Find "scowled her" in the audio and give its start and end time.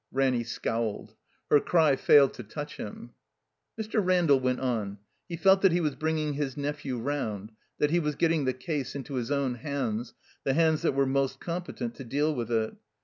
0.43-1.59